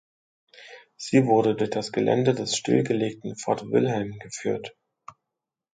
Sie 0.97 1.27
wurde 1.27 1.53
durch 1.53 1.69
das 1.69 1.91
Gelände 1.91 2.33
des 2.33 2.57
stillgelegten 2.57 3.37
Fort 3.37 3.61
Wilhelm 3.69 4.17
geführt. 4.17 4.75